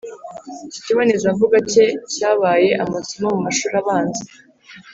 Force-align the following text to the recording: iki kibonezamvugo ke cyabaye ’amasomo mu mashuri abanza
iki 0.67 0.79
kibonezamvugo 0.85 1.57
ke 1.71 1.85
cyabaye 2.13 2.69
’amasomo 2.83 3.27
mu 3.35 3.39
mashuri 3.45 3.73
abanza 3.81 4.23